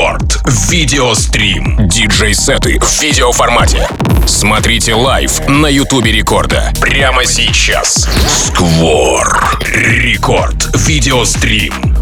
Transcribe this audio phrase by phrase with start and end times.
[0.00, 0.40] Рекорд.
[0.70, 1.76] Видеострим.
[1.86, 3.86] Диджей-сеты в видеоформате.
[4.26, 6.72] Смотрите лайв на Ютубе Рекорда.
[6.80, 8.08] Прямо сейчас.
[8.26, 9.58] Сквор.
[9.62, 10.74] Рекорд.
[10.74, 11.94] Видеострим.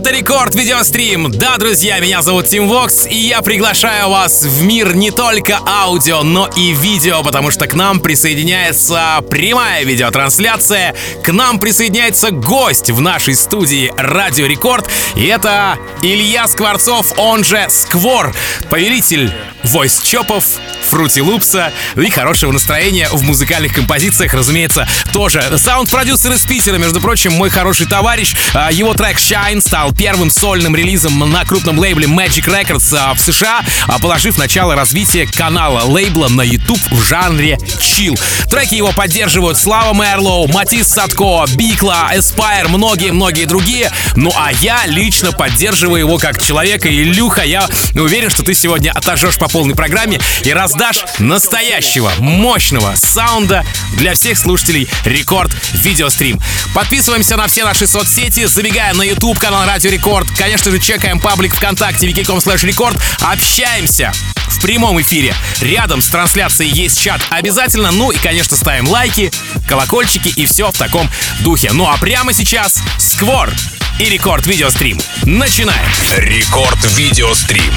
[0.00, 1.30] Это Рекорд Видеострим.
[1.30, 6.22] Да, друзья, меня зовут Тим Вокс, и я приглашаю вас в мир не только аудио,
[6.22, 13.02] но и видео, потому что к нам присоединяется прямая видеотрансляция, к нам присоединяется гость в
[13.02, 18.34] нашей студии Радио Рекорд, и это Илья Скворцов, он же Сквор,
[18.70, 19.30] повелитель
[19.64, 20.44] войс-чопов,
[20.82, 25.42] фрути-лупса и хорошего настроения в музыкальных композициях, разумеется, тоже.
[25.58, 28.34] Саунд-продюсер из Питера, между прочим, мой хороший товарищ.
[28.54, 33.20] А, его трек Shine стал первым сольным релизом на крупном лейбле Magic Records а, в
[33.20, 38.18] США, а, положив начало развития канала лейбла на YouTube в жанре chill.
[38.48, 43.90] Треки его поддерживают Слава Мерлоу, Матис Садко, Бикла, Эспайр, многие-многие другие.
[44.16, 46.88] Ну а я лично поддерживаю его как человека.
[46.88, 53.64] Илюха, я уверен, что ты сегодня отожжешь по полной программе и раздашь настоящего, мощного саунда
[53.96, 56.40] для всех слушателей Рекорд Видеострим.
[56.74, 61.54] Подписываемся на все наши соцсети, забегаем на YouTube канал Радио Рекорд, конечно же, чекаем паблик
[61.54, 64.12] ВКонтакте, wiki.com slash рекорд, общаемся
[64.48, 65.34] в прямом эфире.
[65.60, 67.90] Рядом с трансляцией есть чат обязательно.
[67.90, 69.32] Ну и, конечно, ставим лайки,
[69.68, 71.08] колокольчики и все в таком
[71.40, 71.70] духе.
[71.72, 73.50] Ну а прямо сейчас Сквор
[73.98, 75.00] и Рекорд Видеострим.
[75.22, 75.90] Начинаем.
[76.16, 77.72] Рекорд Видеострим.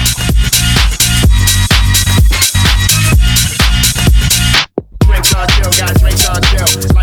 [5.24, 7.03] chill, chill.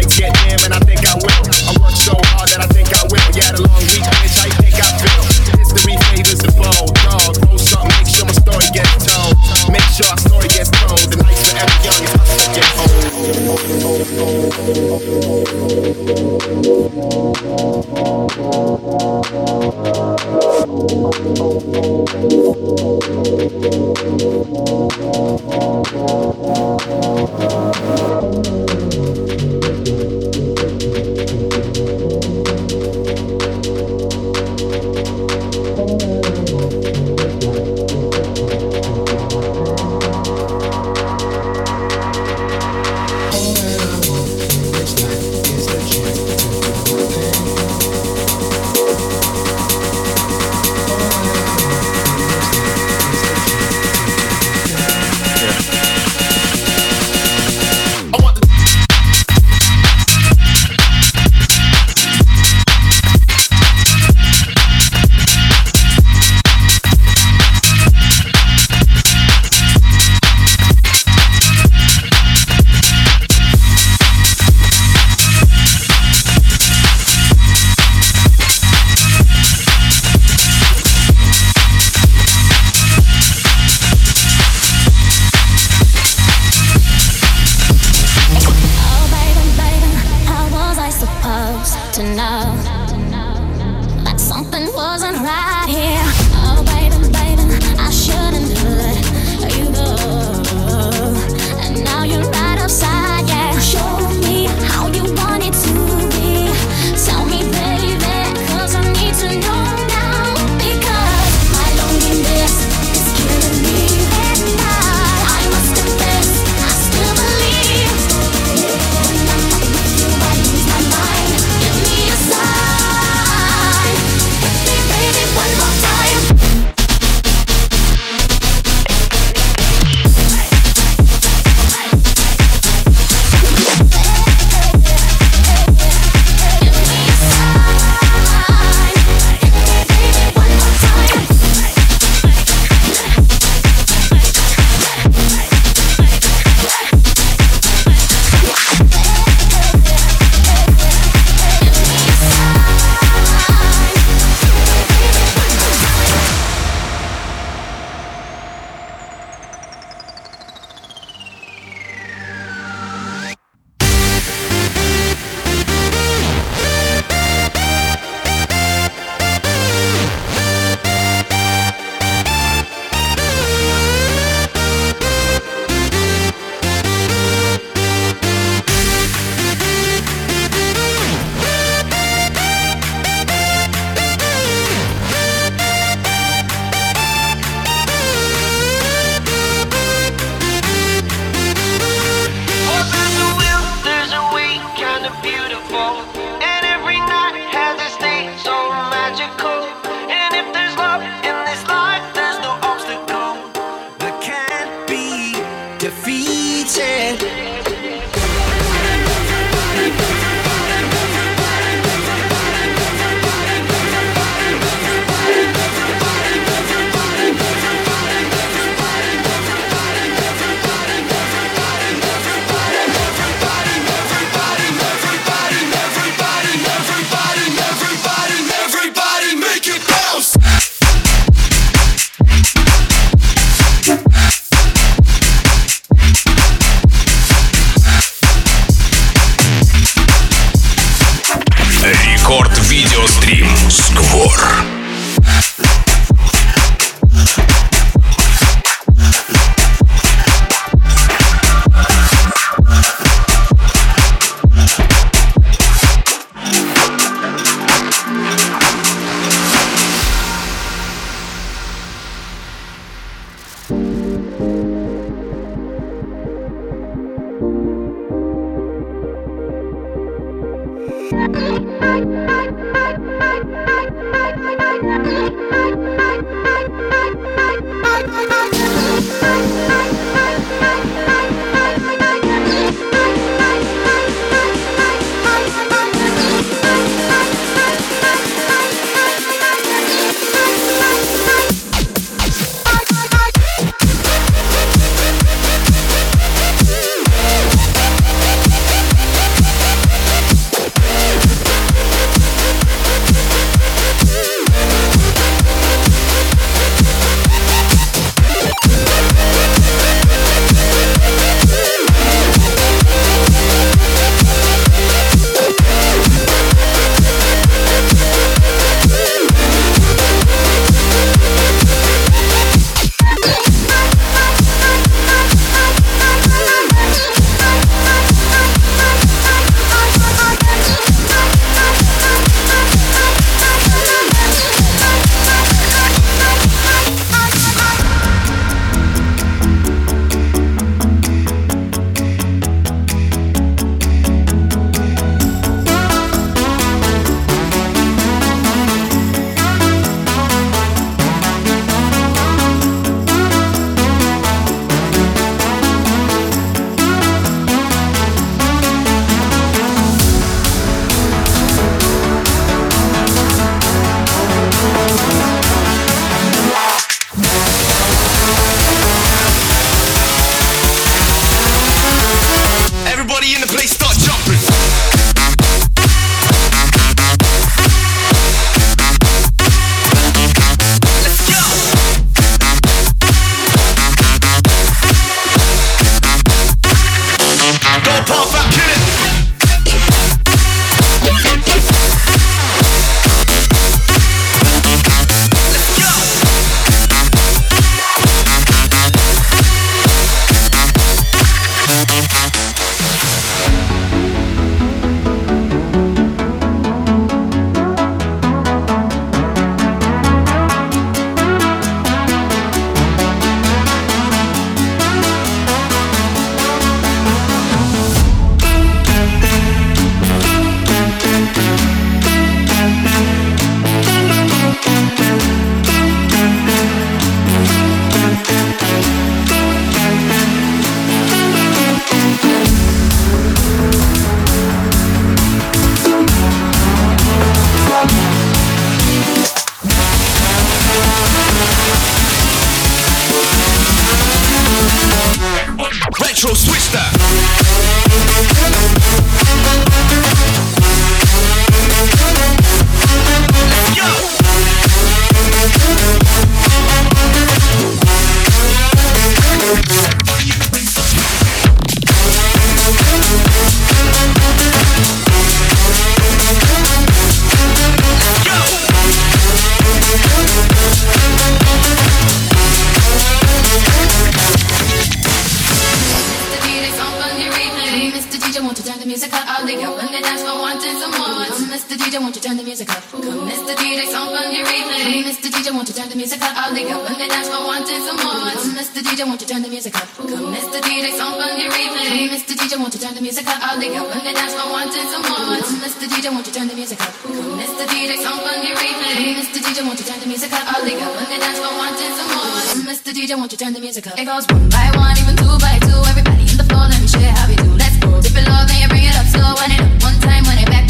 [489.01, 489.89] DJ, won't you turn the music up?
[489.97, 490.61] Come, Mr.
[490.61, 492.13] DJ, some funky replay.
[492.13, 492.37] Mr.
[492.37, 493.41] DJ, won't you turn the music up?
[493.41, 495.41] I'll lay up on the dance floor wanting some more.
[495.41, 495.89] Come, Mr.
[495.89, 496.93] DJ, won't you turn the music up?
[497.01, 497.65] Come, Mr.
[497.65, 499.17] DJ, some funky replay.
[499.17, 499.41] Mr.
[499.41, 500.45] DJ, won't you turn the music up?
[500.53, 502.69] I'll lay up on the dance floor wanting some more.
[502.69, 502.93] Mr.
[502.93, 503.97] DJ, won't you turn the music up?
[503.97, 505.81] It goes one by one, even two by two.
[505.89, 507.49] Everybody in the floor, let me show you how we do.
[507.57, 507.89] Let's go.
[508.05, 509.33] Dip it low, then you bring it up slow.
[509.33, 510.70] One it up, one time, one it back.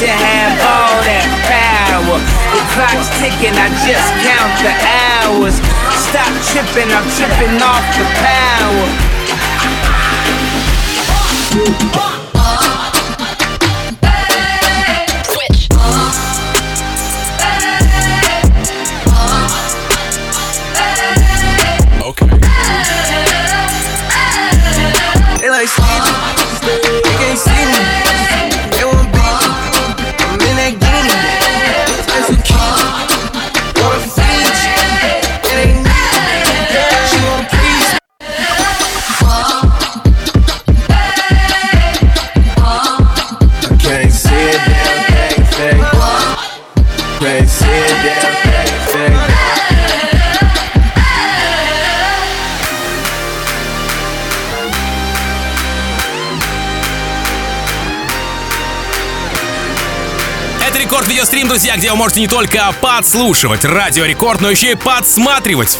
[0.00, 2.16] Should have all that power.
[2.56, 4.72] The clock's ticking, I just count the
[5.04, 5.60] hours.
[5.92, 8.08] Stop tripping, I'm tripping off the
[11.84, 11.89] power.
[61.70, 65.78] Друзья, где вы можете не только подслушивать радио Рекорд, но еще и подсматривать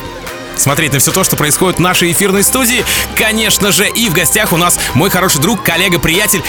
[0.56, 2.84] смотреть на все то, что происходит в нашей эфирной студии.
[3.16, 6.42] Конечно же, и в гостях у нас мой хороший друг, коллега, приятель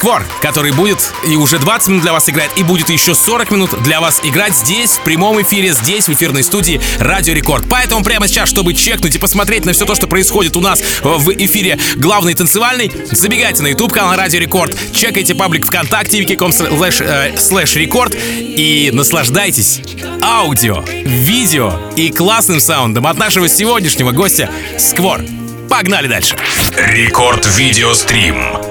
[0.00, 3.82] Сквор, который будет и уже 20 минут для вас играть, и будет еще 40 минут
[3.82, 7.66] для вас играть здесь, в прямом эфире, здесь, в эфирной студии Радио Рекорд.
[7.68, 11.30] Поэтому прямо сейчас, чтобы чекнуть и посмотреть на все то, что происходит у нас в
[11.32, 18.16] эфире главный танцевальный, забегайте на YouTube канал Радио Рекорд, чекайте паблик ВКонтакте, wiki.com slash рекорд
[18.16, 19.82] и наслаждайтесь
[20.22, 25.20] аудио, видео и классным саундом от нашего сегодняшнего гостя Сквор.
[25.68, 26.38] Погнали дальше.
[26.74, 28.69] Рекорд видеострим.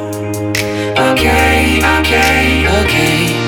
[1.08, 3.39] Okay, okay, okay.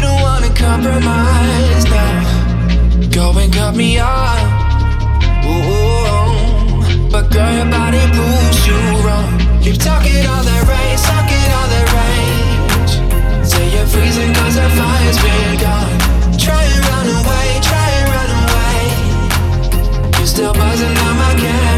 [0.00, 2.04] Don't wanna compromise, no.
[3.10, 4.40] Go and cut me off.
[5.46, 9.30] Ooh, but girl, your body proves you wrong.
[9.62, 12.94] Keep talking all that race, talking all that rage.
[13.50, 15.98] Say you're freezing cause the fire's been gone.
[16.46, 18.78] Try and run away, try and run away.
[20.18, 21.73] You're still buzzing on my matter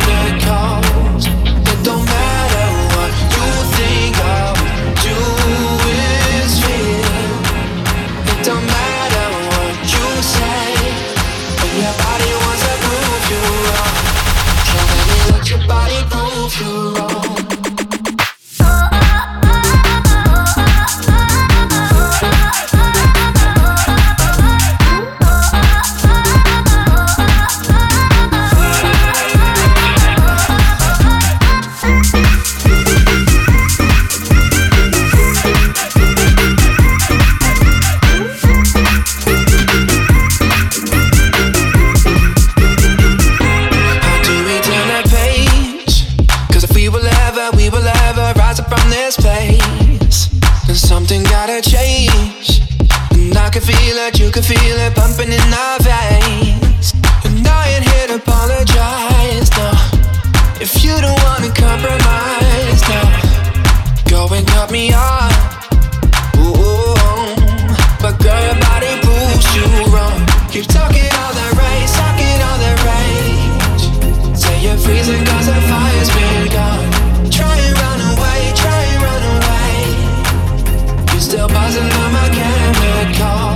[82.98, 83.55] I call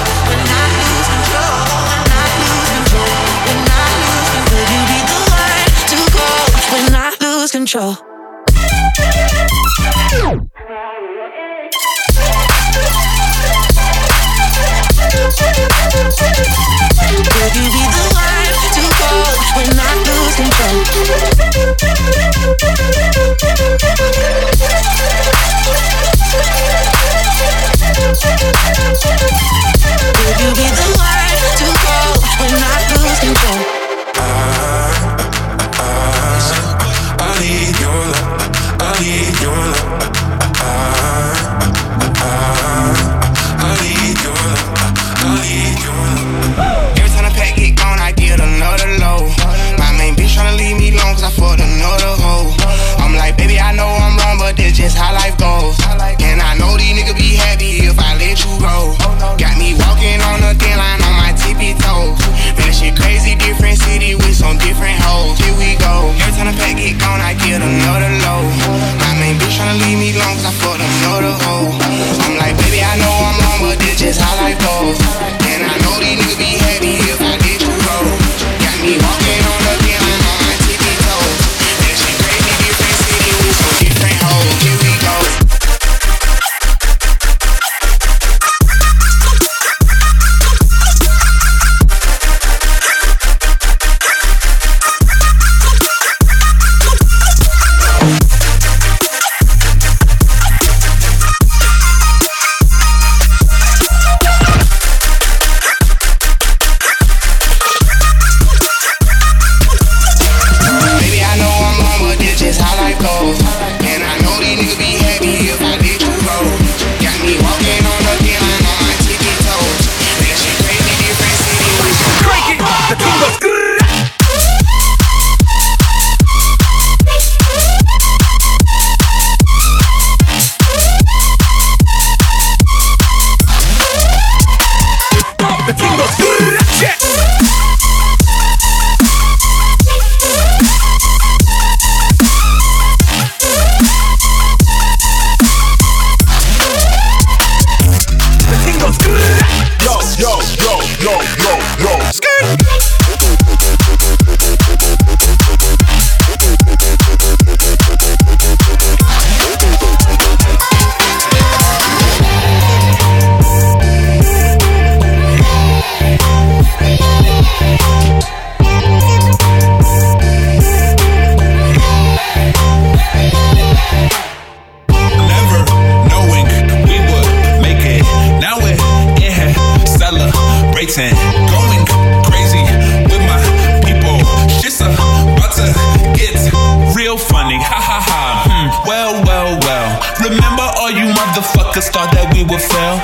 [7.61, 7.93] Control.
[7.93, 8.01] Could
[17.55, 19.11] you be the one to go
[19.55, 20.75] when I lose control?
[30.17, 31.67] Could you be the one to
[32.39, 33.61] when I lose control?
[39.01, 39.09] Love.
[39.09, 40.93] I need your love.
[43.57, 44.77] I need your love.
[45.17, 45.97] I need your
[46.57, 46.97] love.
[46.97, 49.25] Every time the pack get gone, I get another low.
[49.81, 52.53] My main bitch tryna leave me alone cause I fucked another hoe.
[53.01, 55.77] I'm like, baby, I know I'm wrong, but that's just how life goes.
[56.21, 58.93] And I know these niggas be happy if I let you go.
[59.41, 62.21] Got me walking on a thin line on my tippy toes.
[62.53, 65.41] Man, that shit crazy, different city with some different hoes.
[65.41, 66.13] Here we go.
[66.21, 67.10] Every time the pack get gone,
[70.51, 70.87] me
[71.21, 71.70] the cause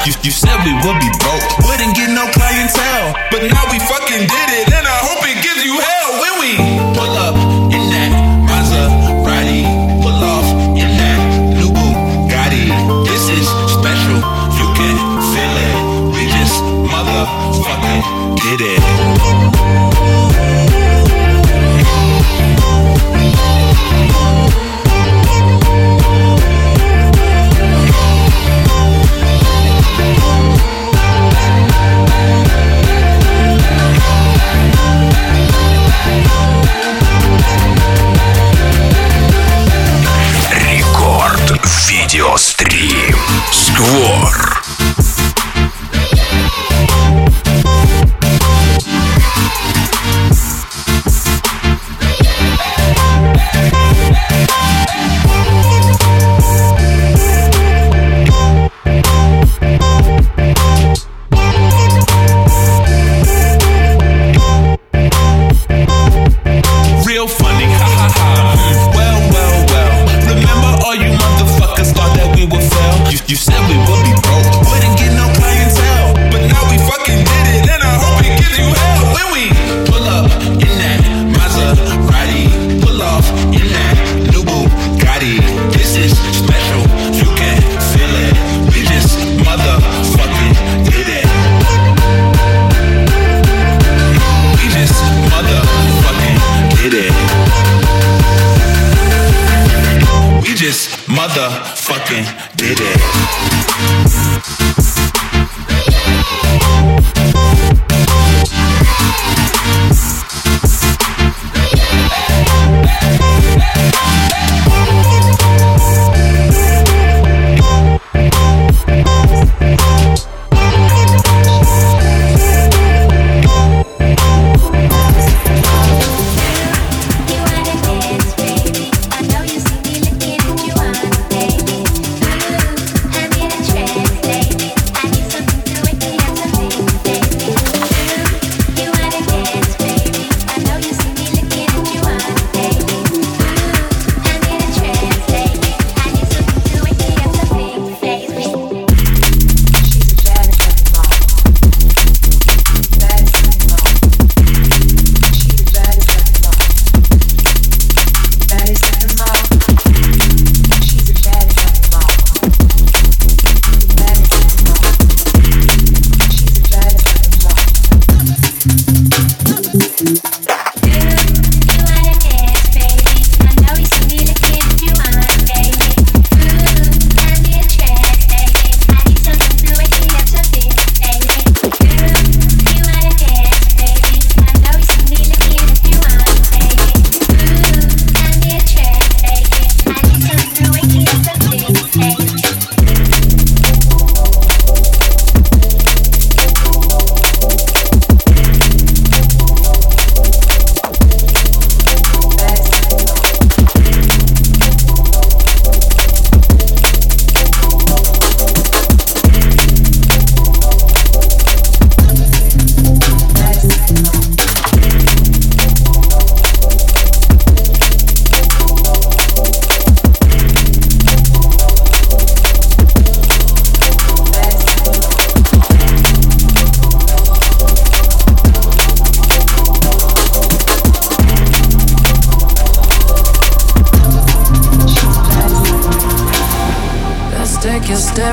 [0.08, 3.12] You, you said we would be broke, wouldn't get no clientele.
[3.28, 4.47] But now we fucking did
[102.58, 102.98] did it.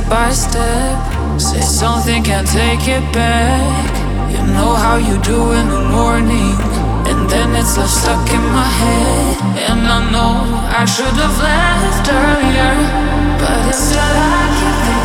[0.04, 1.40] step by step.
[1.40, 4.30] Say something can't take it back.
[4.30, 6.54] You know how you do in the morning,
[7.06, 9.36] and then it's left stuck in my head.
[9.70, 10.34] And I know
[10.80, 12.74] I should have left earlier,
[13.38, 14.84] but instead like you.
[14.84, 15.03] thinking.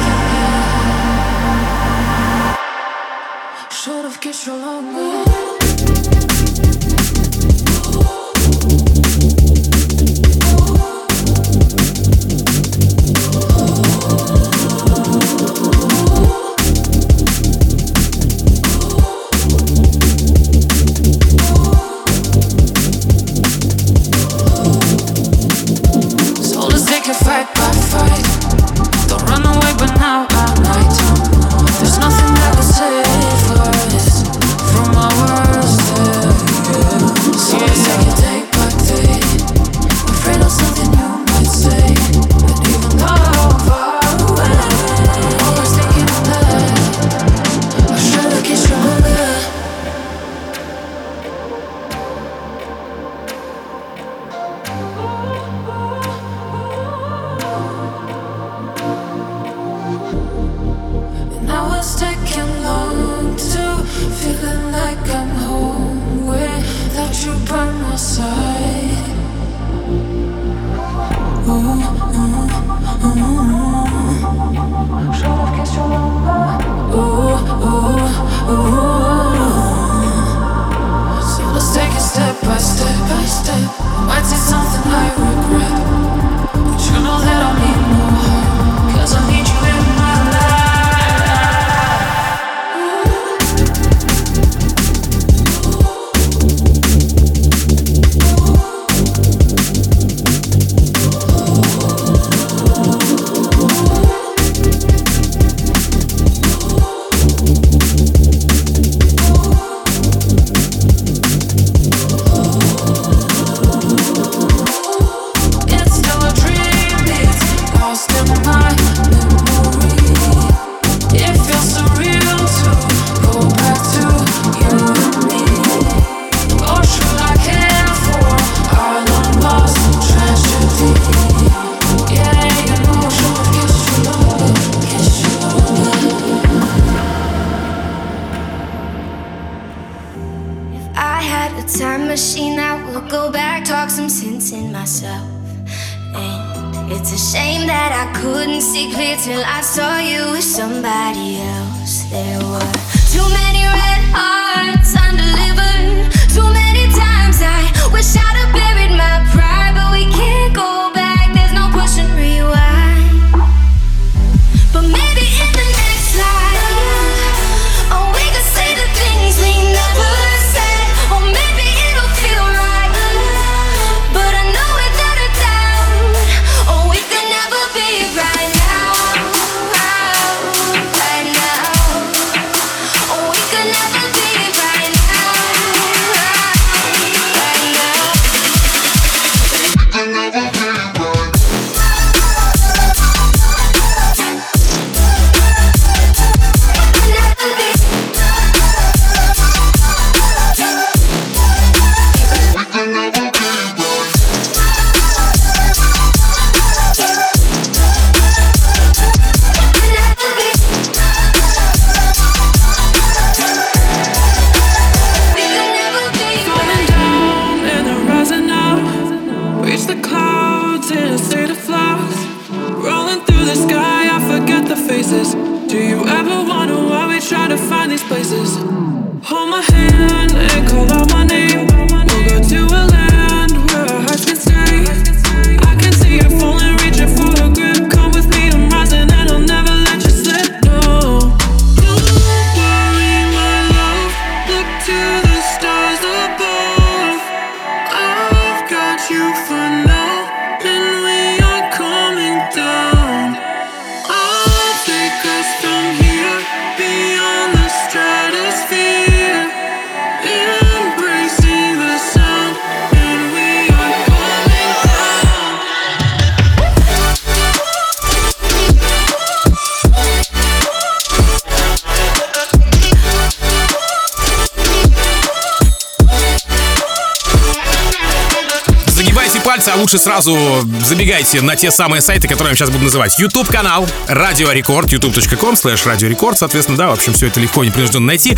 [279.89, 280.37] Лучше сразу
[280.85, 283.17] забегайте на те самые сайты, которые я сейчас буду называть.
[283.17, 287.63] YouTube канал Радио Рекорд, youtube.com slash Radio Record, соответственно, да, в общем, все это легко,
[287.63, 288.37] непринужденно найти.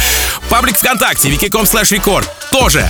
[0.49, 2.89] Паблик ВКонтакте, wiki.com slash record, тоже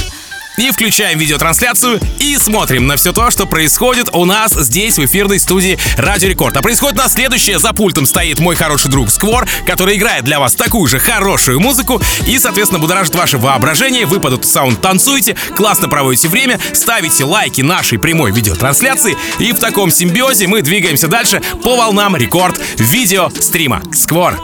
[0.57, 5.39] и включаем видеотрансляцию и смотрим на все то, что происходит у нас здесь в эфирной
[5.39, 6.57] студии Радио Рекорд.
[6.57, 7.59] А происходит у нас следующее.
[7.59, 12.01] За пультом стоит мой хороший друг Сквор, который играет для вас такую же хорошую музыку
[12.27, 14.05] и, соответственно, будоражит ваше воображение.
[14.05, 19.59] Вы под этот саунд танцуете, классно проводите время, ставите лайки нашей прямой видеотрансляции и в
[19.59, 23.81] таком симбиозе мы двигаемся дальше по волнам рекорд видеострима.
[23.93, 24.39] Сквор,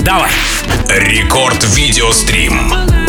[0.00, 0.30] давай!
[0.88, 3.01] Рекорд видеострим.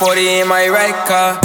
[0.00, 1.36] 40 in my right car.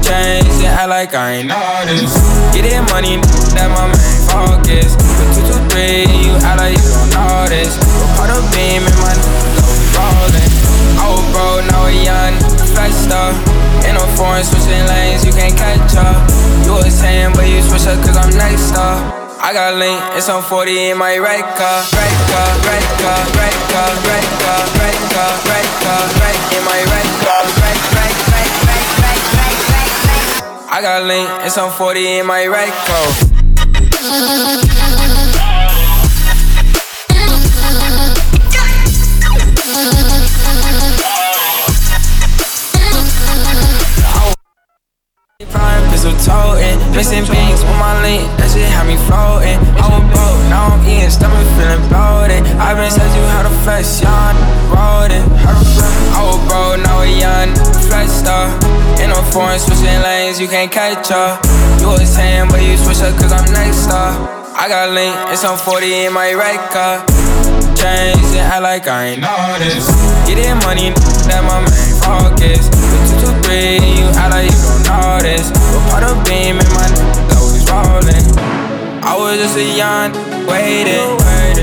[0.00, 2.16] Change it, act like I ain't noticed.
[2.56, 3.20] Get it money,
[3.52, 4.96] that my main focus.
[5.20, 5.28] But
[5.76, 7.76] 223, you act like you don't notice.
[8.16, 9.12] Put a beam in my
[9.92, 10.52] rolling.
[11.04, 12.32] Old bro, now a young
[12.72, 13.36] flex star.
[13.84, 16.16] In a foreign switching lanes, you can't catch up.
[16.64, 19.04] You was saying, but you switch up cause I'm next star.
[19.42, 21.82] I got link it's on 40 in my right car,
[30.82, 34.58] got link and some 40 in my right car.
[46.22, 46.78] Toting.
[46.94, 49.58] Mixing beans with my link, that shit had me floating.
[49.78, 52.46] I was broke, now I'm eating, stomach feeling bloated.
[52.62, 54.38] I've been said you how to flex, young,
[54.70, 55.26] rolling.
[55.42, 57.50] I was broke, now a young,
[57.90, 58.48] flex star.
[59.02, 61.42] In a foreign, switching lanes, you can't catch up.
[61.82, 64.14] You was saying, but you switch up, cause I'm next star.
[64.54, 67.02] I got link, it's on 40 in my right car.
[67.74, 69.90] Change it, act like I ain't noticed.
[70.28, 70.94] Get it money,
[71.26, 72.70] that my main focus.
[73.32, 75.48] 223, you act like you don't notice.
[75.72, 76.88] But part of beam in my
[77.40, 78.26] always rolling.
[79.00, 80.12] I was just a young
[80.46, 81.16] waiting.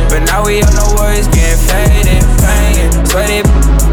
[0.09, 2.89] But now we on the words getting faded, playing.
[3.05, 3.41] Sweaty,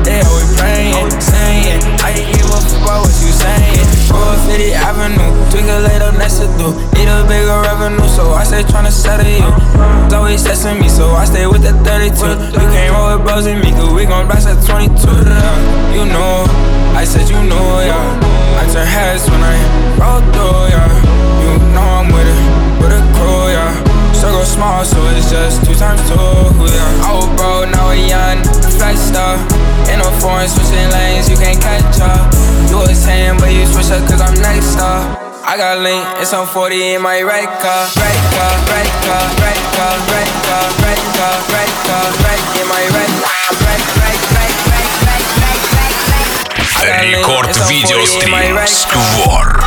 [0.05, 3.76] they always praying, saying, I can give a fuck about what you saying.
[4.11, 6.73] Roll 50 Avenue, twinkle later next to do.
[6.95, 9.51] Need a bigger revenue, so I stay tryna settle you.
[10.07, 12.15] It's always testing me, so I stay with the 32.
[12.55, 14.97] You can't roll with bros with me, cause we gon' blast at 22.
[15.97, 16.47] You know,
[16.95, 18.61] I said you know, yeah.
[18.61, 19.57] I turn heads when I
[20.01, 20.89] roll through, yeah.
[21.43, 22.41] You know I'm with it,
[24.26, 27.10] Circle small, so it's just two times two, yeah.
[27.10, 28.44] Old bro, now a young
[28.78, 29.38] flex star.
[29.90, 32.32] In a foreign, switching lanes, you can't catch up.
[32.70, 35.22] You was saying, but you switch up cause I'm next up.
[35.44, 39.64] I got link, it's on 40 in my right car, right car, right car, right
[39.74, 44.56] car, right car, right car, right car, right in my right, right, right, right, right,
[44.72, 45.98] right, right, right,
[46.78, 47.04] right.
[47.04, 49.66] Рекорд видеострим Сквор.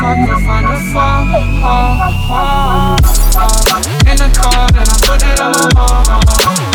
[0.00, 1.24] fuck, we're fun to fall.
[1.64, 2.96] Oh, oh.
[4.10, 6.04] In the car, then I put it all on.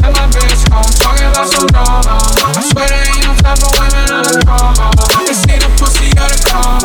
[0.06, 2.06] And my bitch gon' talk about some wrong.
[2.06, 4.74] I swear there ain't no type of women on the call.
[5.30, 6.82] It's either pussy or the car.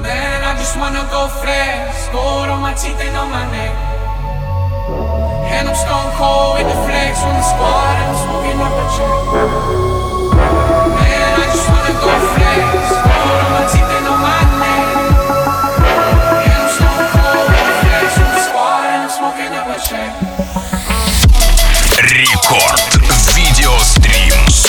[0.00, 2.08] Man, I just wanna go flex.
[2.12, 3.72] Gold on my teeth and on my neck.
[5.48, 7.94] And I'm stone cold with the flags from the squad.
[7.96, 9.16] And I'm smoking up a check.
[10.96, 12.87] Man, I just wanna go fast.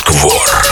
[0.09, 0.68] Квор.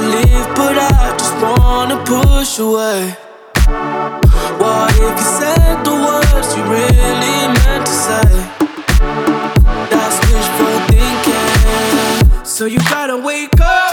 [0.00, 3.16] to leave, but I just wanna push away.
[4.62, 8.28] What if you said the words you really meant to say?
[9.92, 12.44] That's wishful thinking.
[12.44, 13.87] So you gotta wake up.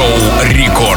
[0.00, 0.89] шоу «Рекорд».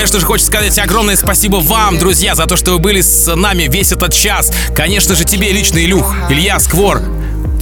[0.00, 3.64] Конечно же, хочется сказать огромное спасибо вам, друзья, за то, что вы были с нами
[3.64, 4.50] весь этот час.
[4.74, 7.02] Конечно же, тебе лично, Илюх, Илья Сквор,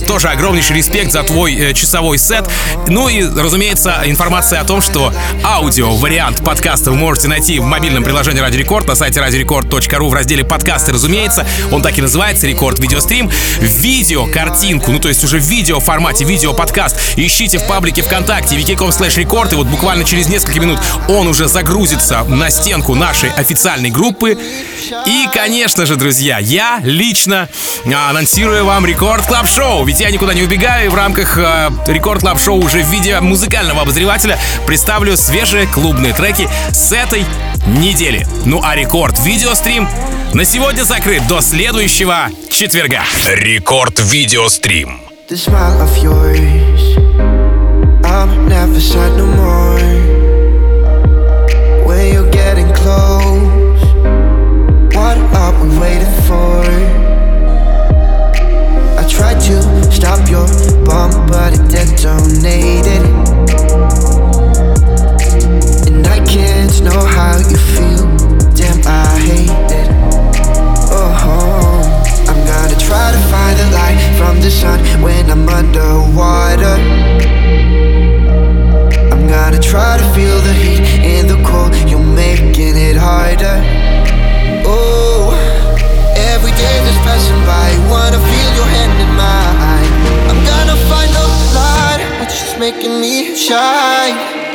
[0.09, 2.49] тоже огромнейший респект за твой э, часовой сет.
[2.87, 5.13] Ну и, разумеется, информация о том, что
[5.45, 10.15] аудио вариант подкаста вы можете найти в мобильном приложении Радио Рекорд на сайте radiorecord.ru в
[10.15, 11.47] разделе подкасты, разумеется.
[11.71, 13.31] Он так и называется Рекорд Видеострим.
[13.61, 18.57] Видео, картинку, ну то есть уже в видео формате, видео подкаст ищите в паблике ВКонтакте
[18.57, 20.79] wiki.com slash record и вот буквально через несколько минут
[21.09, 24.39] он уже загрузится на стенку нашей официальной группы.
[25.07, 27.49] И, конечно же, друзья, я лично
[27.87, 29.85] а, анонсирую вам Рекорд Клаб Шоу.
[29.85, 33.21] Ведь я никуда не убегаю, и в рамках э, Рекорд Клаб Шоу уже в виде
[33.21, 37.25] музыкального обозревателя представлю свежие клубные треки с этой
[37.67, 38.27] недели.
[38.45, 39.89] Ну а Рекорд Видеострим
[40.35, 43.03] на сегодня закрыт до следующего четверга.
[43.27, 45.01] Рекорд Видеострим.
[45.29, 46.97] The smile of yours
[48.03, 50.18] I'm never sad no more
[55.49, 56.61] Are we waiting for?
[59.01, 59.57] I tried to
[59.91, 60.47] stop your
[60.85, 63.03] bomb but it detonated
[65.89, 68.05] And I can't know how you feel
[68.53, 69.89] Damn, I hate it
[70.93, 71.15] Oh,
[72.29, 76.77] I'm gonna try to find the light from the sun when I'm underwater.
[79.13, 81.75] I'm gonna try to feel the heat in the cold.
[81.89, 83.63] You're making it harder.
[84.67, 84.98] Oh,
[86.89, 89.93] day passing by, wanna feel your hand in mine.
[90.31, 94.48] I'm gonna find the light, which is making me shine.